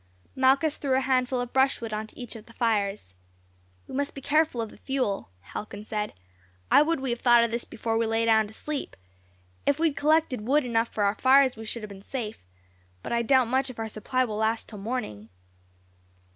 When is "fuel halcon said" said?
4.77-6.15